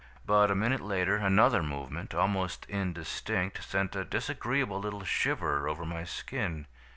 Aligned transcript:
But 0.25 0.49
a 0.49 0.55
minute 0.55 0.81
later, 0.81 1.17
another 1.17 1.61
movement, 1.61 2.15
almost 2.15 2.65
indistinct, 2.67 3.63
sent 3.63 3.95
a 3.95 4.03
disagreeable 4.03 4.79
little 4.79 5.03
shiver 5.03 5.69
over 5.69 5.85
my 5.85 6.05
skin. 6.05 6.65